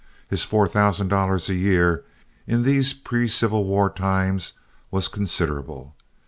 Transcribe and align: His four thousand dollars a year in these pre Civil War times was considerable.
His 0.27 0.41
four 0.41 0.67
thousand 0.67 1.09
dollars 1.09 1.47
a 1.47 1.53
year 1.53 2.03
in 2.47 2.63
these 2.63 2.91
pre 2.91 3.27
Civil 3.27 3.65
War 3.65 3.87
times 3.87 4.53
was 4.89 5.07
considerable. 5.07 5.93